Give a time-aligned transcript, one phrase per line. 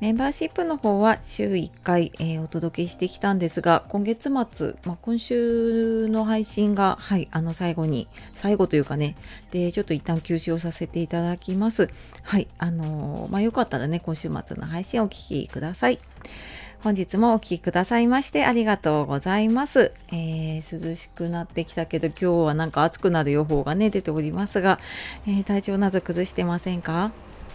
[0.00, 9.16] メンバーシップの方は週1回、えーお届けしてきたんですが、今月末、まあ、今週の配信が、はい、あの最後に、最後というかね、
[9.50, 11.90] で、ちょっと一旦休止をさせていただきます。
[12.22, 15.98] はい、あのーまあ、よかったらね、今週末の配信をお聞きください。
[16.80, 24.78] 本日もお聞きくださいましてありがとうございます、えー涼しくなってきたけど今日はなんか暑くなる予報がね出ておりますが、
[25.26, 27.10] えー体調など崩してませんか？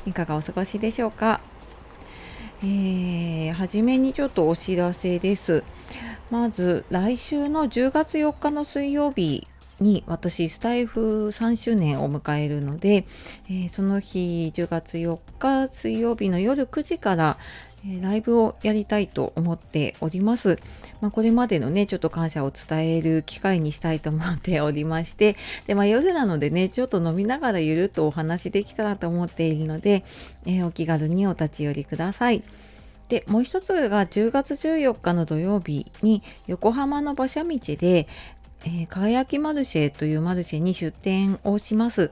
[0.05, 1.39] いかがお過ごしでしょうか？
[2.65, 5.65] えー、はじめにちょっとお知らせです。
[6.31, 9.45] まず来週の10月4日の水曜日
[9.79, 13.05] に私スタイフ3周年を迎えるので、
[13.49, 17.37] えーその日10月4日水曜日の夜9時から、
[17.85, 20.59] えーライブをやりたいと思っております。
[21.01, 25.35] まあ、これまでのねちょっと感謝を伝える機会にしたいと思っておりまして
[25.67, 30.05] で、まあ、夜なのでねちょっと飲みながらゆるっとお話できたらと思っているので、
[30.45, 32.43] えーお気軽にお立ち寄りください。
[33.09, 38.07] でもう一つが10月14日の土曜日に横浜の馬車道で、
[38.65, 42.11] えー輝きマルシェというマルシェに出店をします。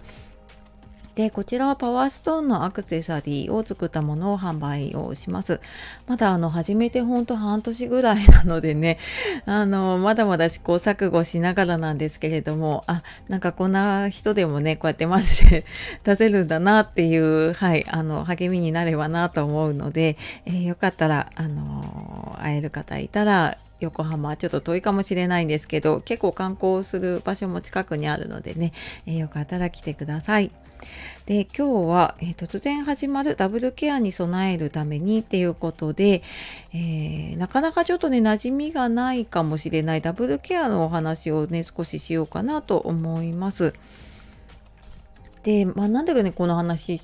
[1.16, 5.60] でこちらはパワーストーンのアクセサリーを作ったものを販売をします。
[6.08, 8.98] まだあの始めてほんと半年ぐらいなのでね
[9.46, 15.64] あのまだまだ試行錯誤しながらなんですけれどもあなんかこんな人でもねこうやってマルシェ
[16.04, 28.72] 出せるんだなっていうはいあの励みになればなと思うので、えーよかったらあの会える方いたら横浜ちょっと遠いかもしれないんですけど結構観光する場所も近くにあるのでね、
[29.06, 30.52] えーよかったら来てください。
[31.28, 36.24] で今日は、えー突然始まるダブルケアに備えるためにっていうことで、
[36.74, 43.74] えーなかなかちょっとね馴染みがないかもしれないダブルケアのお話をね少ししようかなと思います。
[45.44, 47.00] で、まあ、なんでねこの話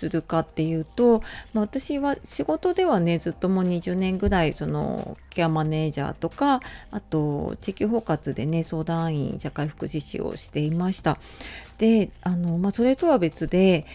[0.00, 1.20] するかっていうと、
[1.52, 11.18] まあ、私は仕事ではねずっともう20年ぐらいそのケアマネージャーとかあと地域包括でね相談員社会福祉士をしていました。
[11.78, 13.86] であの、まあ、それとは別で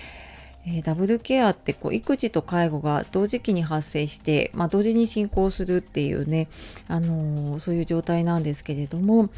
[0.68, 6.48] えダブルケアってこう育児と介護が同時期に発生して、まあ、同時に進行するっていうね、
[6.88, 9.30] あのーそういう状態なんですけれども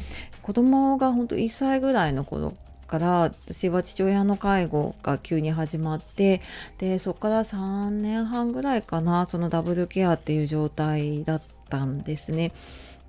[0.42, 2.54] 子供が本当1歳ぐらいの頃
[2.88, 6.40] から私は父親の介護が急に始まって
[6.78, 12.52] でそこから3年半ぐらいかなそのダブルケアっていう状態だったんですね。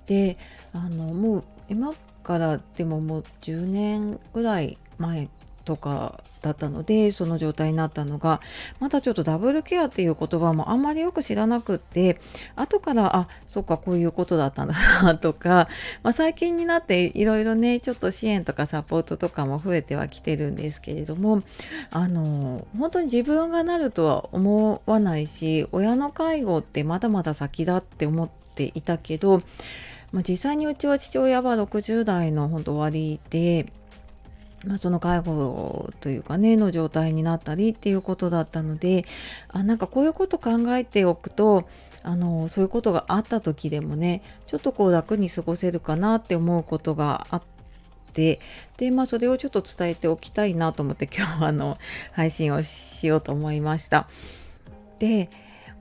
[0.06, 0.36] で
[0.72, 5.28] あのもう今からでももう10年ぐらい前
[5.64, 8.40] とかだったのでその状態になったのが
[8.78, 12.20] まだちょっとダブルケアっていう言葉もあんまりよく知らなくって
[12.56, 15.68] 後からあそっかこういうことだったんだなとか、
[16.02, 21.42] まあ、最近になっていろいろねちょっと支援とかサポートとかも増えてはきてるんですけれども
[21.90, 29.42] あの本当に自分がなるとは思わないし親の介護ってまだまだ先だって思っていたけど、
[30.12, 33.72] まあ、実際にうちは父親は60代の本当終わりで。
[34.64, 39.06] まあ、その介護というかねの状態になったりっていうことだったので
[39.48, 41.68] あなんかこういうこと考えておくと
[42.02, 47.42] あのそういうことがあった時でもねちょっとこう楽に過ごせるかなって思うことがあっ
[48.12, 48.40] て
[48.76, 51.78] でまあそれをちょっと伝えておきたいなと思って 今日あの
[52.12, 54.08] 配信をしようと思いました。
[54.98, 55.30] で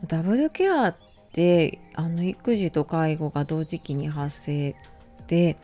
[0.07, 0.95] ダブルケアっ
[1.33, 4.75] てあの育児と介護が同時期に発生
[5.27, 5.57] で、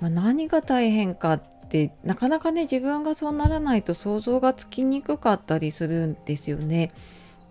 [0.00, 1.55] まあ、何が大変かって
[2.04, 6.92] なかなかね自分がそうならないと想像がつきにくかったりするんですよね。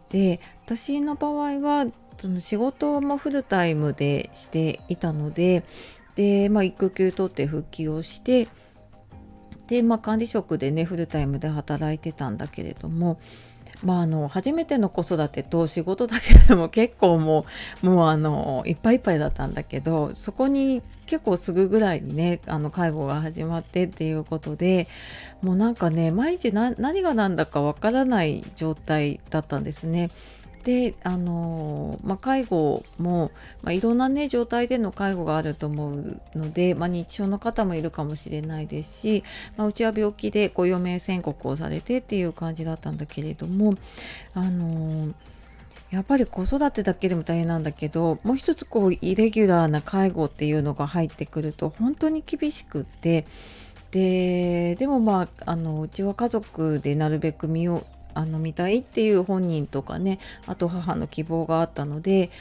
[0.10, 1.86] で私の場合は
[2.18, 5.64] その仕事もフルタイムでしていたので
[6.16, 8.48] で、まあ、育休取って復帰をして
[9.68, 13.20] で、まあ、管理職でねフルタイムで働いてたんだけれども、
[13.86, 17.46] まあ、あの初めての子育てと仕事だけでも結構も
[17.84, 24.88] うもうあのいっぱいいっぱいだったんだけどそこに結構すぐぐらいにねあの介護が始まってっていうことで
[25.44, 30.10] もうなんかね毎日何が何だかわからない状態だったんですね。
[30.66, 33.32] であのまあ、介護も、
[33.62, 39.24] まあ、いろんなね状態での介護があると思うので、まあ、認知症の方もいるかもしれないですし、
[39.58, 43.76] まあ、うちは病気でこう余命宣告をされてっていう感じだったんだけれども
[44.34, 45.14] あの
[45.92, 53.28] やっぱり子育てだけでも大変なんだけどもう一つこうイレギュラーな介護っていうのが入ってくると本当に厳しくって
[53.92, 57.86] ででもまああのうちは家族でなるべく見よう
[58.16, 62.32] あの見たいっていう本人とかねあと母の希望があったので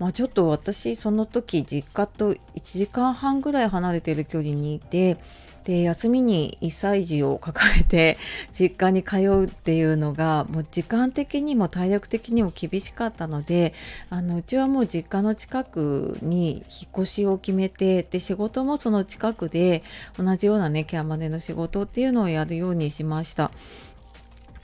[0.00, 5.18] まあ、ちょっと私その時実家と1時間半ぐらい離れてる距離にいて
[5.64, 8.18] で休みに1歳児を抱えて
[8.50, 13.74] 実家に通うっていうのがもう時間的にも体力的にも厳しかったので
[14.08, 19.82] あのうちはもう実家の近くに引っ越しを決めてで仕事もその近くで
[20.16, 23.50] 同じようなねケアマネの仕事っていうのをやるようにしました。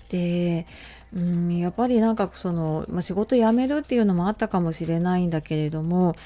[0.09, 0.67] で
[1.15, 6.17] うんやっぱりなんかその、まあ、仕事辞めるっていうのもあったかもしれないんだけれども、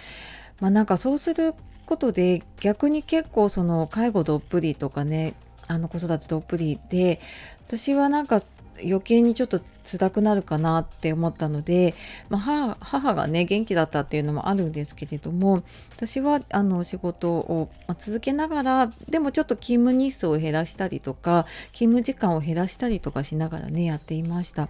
[0.61, 1.55] まあ、なんかそうする
[1.87, 5.35] ことで逆に結構その介護どっぷりとかね
[5.67, 7.21] あの子育てどっぷりで
[7.67, 8.41] 私はなんか
[8.85, 11.94] 余計にちょっと辛くなるかなって思ったので、
[12.29, 15.62] まあ、母がね元気だったっていうのもあるんですけれども
[15.97, 24.69] 私はあの仕事を続けながらでもちょっと勤務日数を減らしたりとか勤務時間を減らしたりとかしながらねやっていました。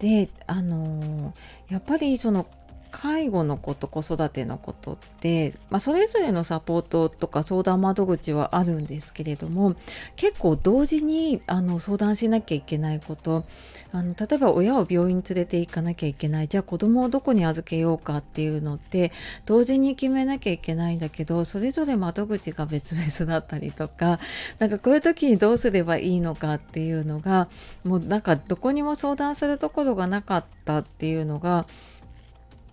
[0.00, 1.32] であの
[1.68, 2.46] やっぱりその
[2.96, 9.74] 介護のこと子育てのことって、まあ、それぞれのサポートとか相談窓口はあるんですけれども
[10.14, 13.44] 結構同時にあの相談しなきゃいけないこと
[13.90, 19.10] あの例えば親を病院に連れて行かなきゃいけないじゃあ子供をどこに預けようかっていうのって
[19.44, 24.20] 同時に決めなきゃいけないんだけどそれぞれ窓口が別々だったりとか
[24.60, 27.48] なんかこういう時にどうすればいいのかっていうのが
[27.82, 31.66] もうなんかどこにも相談するところがなかったっていうのが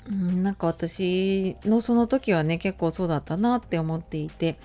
[0.10, 4.58] なんか私のその時はね結構そうだったなって思っていて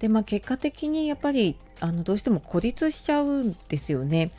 [0.00, 4.30] でまあ結果的にやっぱりあのどうしても孤立しちゃうんですよね。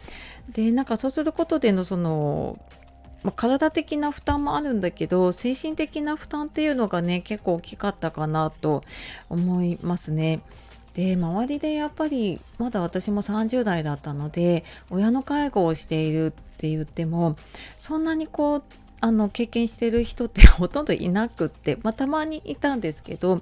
[0.52, 2.60] でなんかそうすることでのその、
[3.24, 8.84] まあ、体的な負担もあるんだけど精神的な負担っていうのがね結構大きかったかなと
[9.30, 10.42] 思いますね。
[10.94, 17.36] で周りでやっぱりまだ私も30代だったので親の介護をしているって言っても
[17.80, 18.64] そんなにこう
[19.04, 23.42] あの経験してる人ってほとんどいなくって、まあ、たまにいたんですけど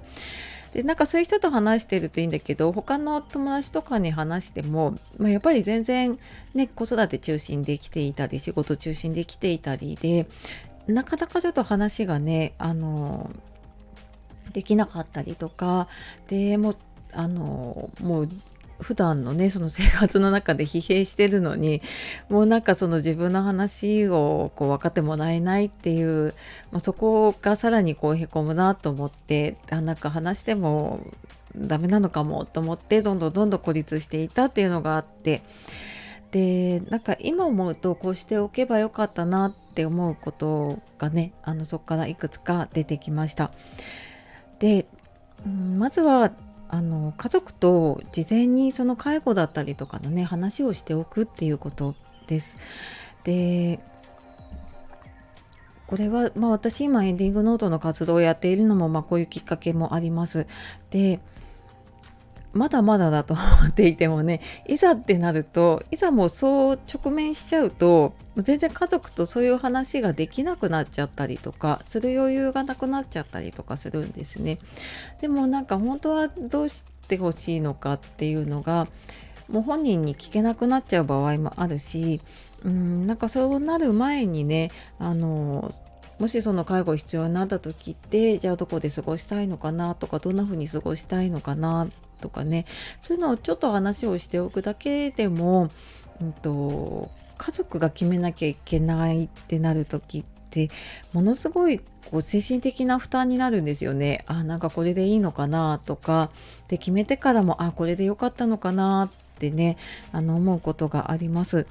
[0.72, 6.18] でなんかそういう人と話してるといいんだけど他の友達とかに話しても、まあ、やっぱり全然
[6.52, 10.26] ね子育て中心で来ていたり仕事中心で来ていたりで
[10.88, 13.30] なかなかちょっと話がねあの
[14.52, 15.86] できなかったりとか
[16.26, 16.74] でも
[17.12, 18.28] あのもう
[18.82, 21.82] 普段のねその生活の中で疲弊してるのに
[22.28, 26.34] もうなんかその自分の話をこう分かってもらえないっていう、
[26.70, 31.00] まあ、そこがさらにこうへこむなと思ってあなんか話しても
[31.56, 35.42] ダメなのかもと思ってどんどんどんどん孤立していたっていうのがあって
[36.30, 43.52] でなんか今思うとこうしておけばよかったなって思うことがねあのそこからいくつか出てきました。
[44.58, 44.86] で
[45.46, 46.30] まずは
[46.72, 51.94] あの家族と事前にその介護だったりとかのね話をしておくっていうこと
[52.26, 52.56] です。
[53.24, 53.78] で
[55.86, 60.46] これは、まあ、私今エンディングノートの活動をやっているのも、まあ、こういうきっかけもあります。
[60.90, 61.20] で
[62.52, 74.58] まだまだだと思っていてもねいざってなるといざもうそう直面しちゃうと全然家族とそういう話ができなくなっちゃったりとかする余裕がなくなっちゃったりとかするんですね。
[75.20, 78.88] でもなんか本当はどうしてほしいのかっていうのが
[79.48, 82.20] もう本人に聞けなくなっちゃう場合もあるし
[82.64, 85.72] うんなんかそうなる前にねあの
[86.18, 91.88] もしその介護必要になった時ってじゃあどこで過ごしたいのかなとかどんな風に過ごしたいのかな
[92.22, 92.64] とかね
[93.02, 95.68] そういうのをちょっと話をしておくだけでも、
[96.22, 100.70] うんと、家族が決めなきゃいけないってなる時って
[101.12, 104.24] ものすごいこう精神的な負担になるんですよね。
[104.26, 106.30] あなんかこれでいいのかなとか
[106.68, 109.76] で決めてからもあこれでよかったのかなってね
[110.12, 111.66] あの思うことがあります。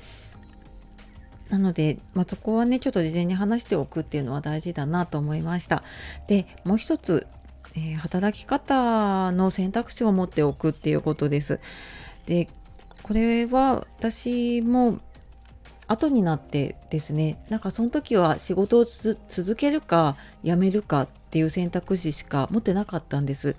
[1.49, 5.83] なので、まあ、そこはねちょっと事前に話しておくっていうのは大事だなと思いました。
[6.27, 7.27] でもう一つ
[7.75, 11.59] えー、働き方の選択肢を持っておくっていうことです。
[12.25, 12.47] で
[13.03, 14.99] これは私も
[15.87, 23.55] 後になってですねなんかその時は仕事を続けるか辞めるかっていう選択肢しか持ってなかったんです。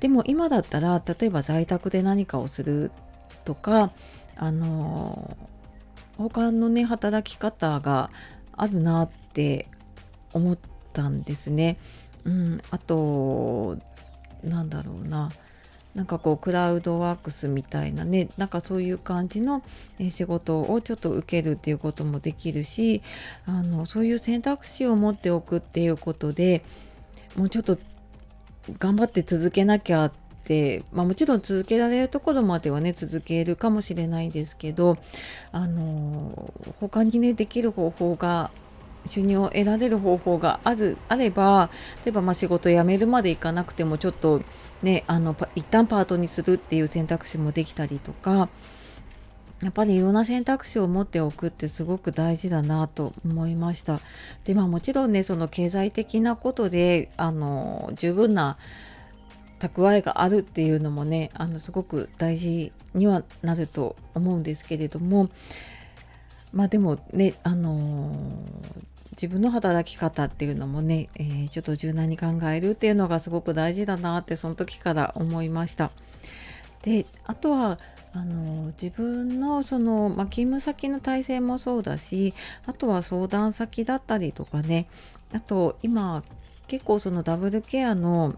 [0.00, 2.90] でも今だったら例えば在宅で何かをする
[3.44, 3.92] とか
[4.36, 5.36] あの
[6.18, 8.10] 他のね働き方が
[8.52, 9.68] あるなって
[10.32, 10.58] 思っ
[10.92, 11.78] たんですね。
[12.26, 13.78] うん、あと
[14.44, 15.30] なんだろうな。
[15.94, 19.62] なんかこうクラウドワークスみたいなねなんかそういう感じの
[20.10, 23.00] 仕事をちょっと受けるっていうこともできるし
[23.46, 26.62] あのそういう選択肢を持っておくっていうことで
[27.34, 27.78] もうちょっと
[28.78, 30.12] 頑張って続けなきゃっ
[30.44, 34.98] て、まあ、もちろん続けられるところまではね続けるかもしれないですけど
[35.50, 38.50] あの他にねできる方法が
[39.06, 41.70] 収入を得られる方法があるあれば
[42.04, 44.42] 例えばまあ仕事辞めるまでいかなくてもちょっと
[44.82, 48.48] ねあの一旦パートにするっていう選択肢もできたりとか
[49.62, 54.00] やっぱりいろんな選択肢を持っておくってすごく大事だなと思いました。
[54.44, 58.58] でまあもちろんねその経済的なことであの十分な
[59.58, 65.30] 蓄えがあるっていうのもねあのすごく大事にはなると思うんですけれども
[66.52, 68.30] まあでもねあの
[69.16, 75.90] 自分の働き方っていうのもね、えー、ちょっと柔軟に考えるっていうのがすごく大事だなってその時から思いました。
[76.82, 77.78] であとは
[78.12, 82.32] あの自分のその、ま、勤務先の体制もそうだし
[82.64, 84.86] あとは相談先だったりとかね
[85.34, 86.22] あと今
[86.66, 88.36] 結構そのダブルケアの、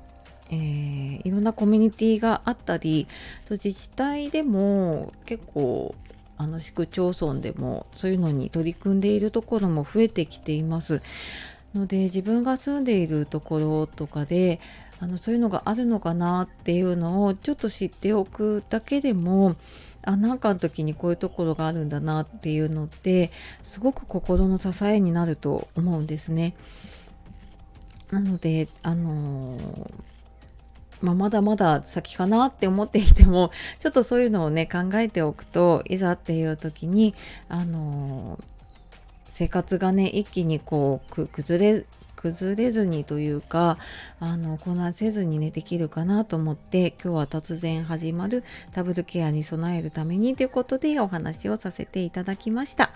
[0.50, 3.06] えー、いろんなコミュニティがあったり
[3.50, 5.94] 自治体でも結構
[6.38, 11.02] あの市区町村でもそういうのに取り組んでいるところも増えてきています
[11.74, 14.60] ので自分が住んでいるところとかで
[15.00, 19.56] あのそういうのがあるのかなっていうのをちょっと知っておくだけでも
[20.02, 23.30] あなんかの時にこういうところがあるんだなっていうのって
[23.62, 26.54] すごく心の支えになると思うんですね。
[28.10, 29.92] なのであのー
[31.00, 37.14] まあ、まだまだ先かなって思っていても ちょっとそういうのをね考えておくといざっていう時に
[37.48, 38.38] あの、
[39.28, 41.84] 生活がね一気にこう崩れ
[42.18, 43.78] 崩れずにというか
[44.18, 52.90] あの混乱せずにねできるかなと思って今日は突然始まるダブルケアに備えるためにということでお話をさせていただきました。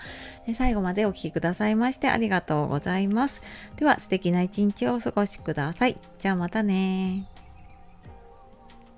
[0.53, 3.41] 最後までお聴きくださいましてありがとうございます。
[3.77, 5.97] では素敵な一日をお過ごしください。
[6.19, 7.32] じゃあまたね